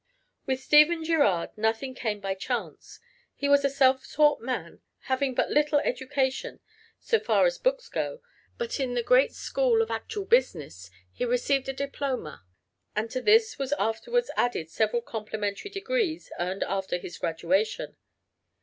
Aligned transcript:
With 0.47 0.59
Stephen 0.59 1.03
Girard 1.03 1.55
nothing 1.55 1.93
came 1.93 2.19
by 2.21 2.33
chance. 2.33 2.99
He 3.35 3.47
was 3.47 3.63
a 3.63 3.69
self 3.69 4.09
taught 4.11 4.41
man, 4.41 4.81
having 5.01 5.35
but 5.35 5.51
little 5.51 5.77
education 5.81 6.59
so 6.99 7.19
far 7.19 7.45
as 7.45 7.59
books 7.59 7.87
go; 7.87 8.19
but 8.57 8.79
in 8.79 8.95
the 8.95 9.03
great 9.03 9.31
school 9.35 9.79
of 9.79 9.91
actual 9.91 10.25
business 10.25 10.89
he 11.13 11.23
received 11.23 11.69
a 11.69 11.71
diploma, 11.73 12.43
and 12.95 13.11
to 13.11 13.21
this 13.21 13.59
was 13.59 13.73
afterwards 13.77 14.31
added 14.35 14.71
several 14.71 15.03
complimentary 15.03 15.69
degrees 15.69 16.31
earned 16.39 16.63
after 16.63 16.97
his 16.97 17.19
graduation. 17.19 17.95